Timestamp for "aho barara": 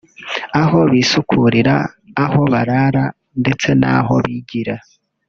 2.23-3.05